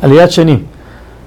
[0.00, 0.64] Aliyah Sheni,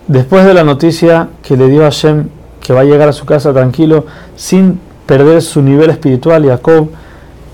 [0.08, 2.28] después de la noticia que le dio a Hashem
[2.62, 4.06] que va a llegar a su casa tranquilo,
[4.36, 6.90] sin perder su nivel espiritual, Jacob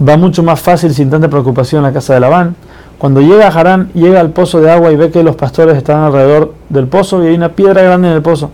[0.08, 2.56] va mucho más fácil, sin tanta preocupación, a la casa de Labán.
[3.00, 6.02] Cuando llega a Harán, llega al pozo de agua y ve que los pastores están
[6.02, 8.52] alrededor del pozo y hay una piedra grande en el pozo.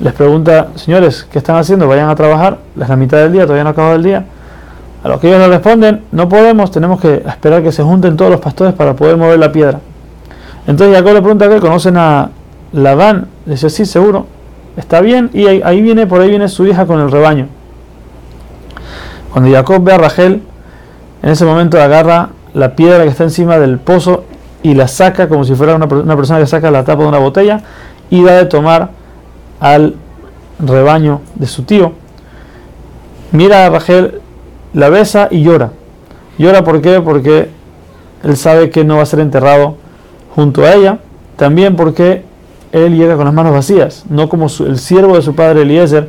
[0.00, 1.88] Les pregunta, señores, ¿qué están haciendo?
[1.88, 4.24] Vayan a trabajar, es la mitad del día, todavía no acabado el día.
[5.02, 8.30] A lo que ellos le responden, no podemos, tenemos que esperar que se junten todos
[8.30, 9.80] los pastores para poder mover la piedra.
[10.66, 12.30] Entonces Jacob le pregunta que conocen a
[12.72, 14.26] Labán, le dice, sí, seguro,
[14.76, 17.46] está bien, y ahí, viene, por ahí viene su hija con el rebaño.
[19.32, 20.42] Cuando Jacob ve a Rachel,
[21.22, 24.24] en ese momento agarra la piedra que está encima del pozo
[24.62, 27.60] y la saca como si fuera una, persona que saca la tapa de una botella
[28.10, 28.90] y da de tomar
[29.60, 29.94] al
[30.58, 31.92] rebaño de su tío.
[33.30, 34.20] Mira a Rachel,
[34.72, 35.70] la besa y llora.
[36.38, 37.00] Llora ¿por qué?
[37.00, 37.50] Porque
[38.24, 39.76] él sabe que no va a ser enterrado
[40.36, 40.98] junto a ella.
[41.36, 42.22] También porque
[42.70, 46.08] él llega con las manos vacías, no como el siervo de su padre Eliezer,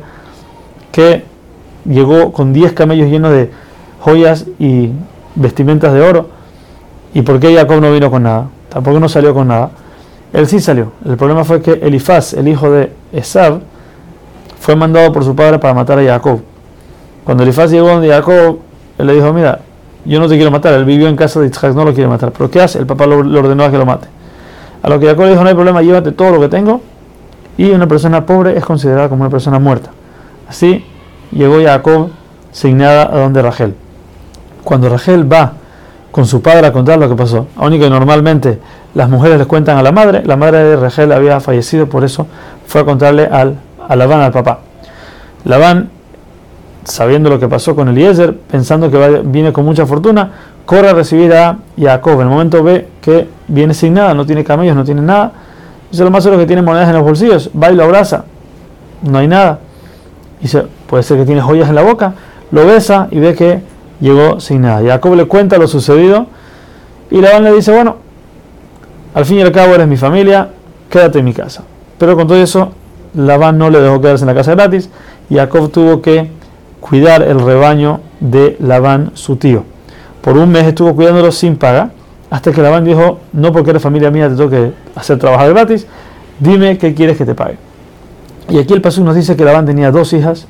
[0.92, 1.24] que
[1.84, 3.50] llegó con 10 camellos llenos de
[4.00, 4.90] joyas y
[5.34, 6.28] vestimentas de oro.
[7.14, 8.48] ¿Y por qué Jacob no vino con nada?
[8.68, 9.70] Tampoco no salió con nada.
[10.32, 10.92] Él sí salió.
[11.04, 13.60] El problema fue que Elifaz, el hijo de Esab,
[14.60, 16.40] fue mandado por su padre para matar a Jacob.
[17.24, 18.58] Cuando Elifaz llegó donde Jacob,
[18.98, 19.60] él le dijo, mira,
[20.04, 20.74] yo no te quiero matar.
[20.74, 22.32] Él vivió en casa de Isaac, no lo quiere matar.
[22.32, 22.78] ¿Pero qué hace?
[22.78, 24.08] El papá lo, ordenó a que lo mate.
[24.82, 26.80] A lo que Jacob le dijo, no hay problema, llévate todo lo que tengo.
[27.56, 29.90] Y una persona pobre es considerada como una persona muerta.
[30.48, 30.84] Así
[31.32, 32.10] llegó Jacob
[32.52, 33.74] signada a donde Rachel.
[34.64, 35.52] Cuando Rachel va
[36.10, 38.58] con su padre a contar lo que pasó, aunque que normalmente
[38.94, 42.26] las mujeres les cuentan a la madre, la madre de Rachel había fallecido, por eso
[42.66, 43.56] fue a contarle al,
[43.86, 44.60] a Labán, al papá.
[45.44, 45.90] Labán,
[46.84, 50.30] sabiendo lo que pasó con Eliezer, pensando que viene con mucha fortuna,
[50.64, 52.14] corre a recibir a Jacob.
[52.14, 52.88] En el momento ve
[53.46, 55.32] viene sin nada, no tiene camellos, no tiene nada.
[55.90, 58.24] Dice lo más seguro que tiene monedas en los bolsillos, va y lo abraza,
[59.02, 59.60] no hay nada.
[60.40, 62.14] Dice, puede ser que tiene joyas en la boca,
[62.50, 63.60] lo besa y ve que
[64.00, 64.82] llegó sin nada.
[64.86, 66.26] Jacob le cuenta lo sucedido
[67.10, 67.96] y Labán le dice, bueno,
[69.14, 70.50] al fin y al cabo eres mi familia,
[70.90, 71.64] quédate en mi casa.
[71.98, 72.72] Pero con todo eso,
[73.14, 74.90] Labán no le dejó quedarse en la casa gratis
[75.30, 76.30] y Jacob tuvo que
[76.80, 79.64] cuidar el rebaño de Labán, su tío.
[80.20, 81.90] Por un mes estuvo cuidándolo sin paga,
[82.30, 85.86] hasta que Labán dijo, no porque eres familia mía te tengo que hacer trabajar gratis,
[86.38, 87.56] dime qué quieres que te pague.
[88.50, 90.46] Y aquí el Pasuk nos dice que Labán tenía dos hijas,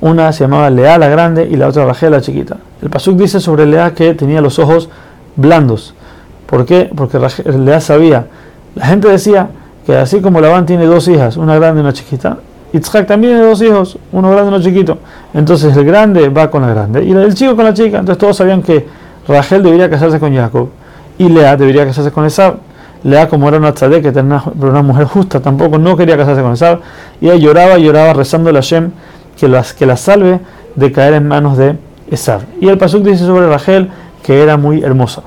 [0.00, 2.58] una se llamaba Lea la grande y la otra Rachel la chiquita.
[2.82, 4.90] El Pasuk dice sobre Lea que tenía los ojos
[5.36, 5.94] blandos.
[6.46, 6.90] ¿Por qué?
[6.94, 7.18] Porque
[7.58, 8.26] Lea sabía.
[8.74, 9.48] La gente decía
[9.86, 12.38] que así como Labán tiene dos hijas, una grande y una chiquita,
[12.72, 14.98] Yitzhak también tiene dos hijos, uno grande y uno chiquito.
[15.32, 18.00] Entonces el grande va con la grande y el chico con la chica.
[18.00, 18.86] Entonces todos sabían que
[19.26, 20.68] Rachel debería casarse con Jacob
[21.18, 22.56] y Lea debería casarse con Esab.
[23.02, 26.52] Lea, como era una tzadek, que era una, mujer justa, tampoco no quería casarse con
[26.52, 26.80] Esab.
[27.20, 28.90] Y ella lloraba lloraba rezando a Hashem
[29.38, 30.40] que, las, que la salve
[30.74, 31.76] de caer en manos de
[32.10, 32.42] Esab.
[32.60, 33.90] Y el Pasuk dice sobre Rachel
[34.22, 35.22] que era muy hermosa.